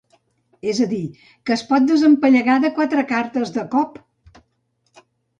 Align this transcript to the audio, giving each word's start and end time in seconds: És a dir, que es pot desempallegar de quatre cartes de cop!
És 0.71 0.77
a 0.83 0.85
dir, 0.93 1.01
que 1.49 1.51
es 1.55 1.63
pot 1.71 1.83
desempallegar 1.91 2.55
de 2.63 2.71
quatre 2.77 3.03
cartes 3.11 3.51
de 3.59 3.65
cop! 3.75 4.01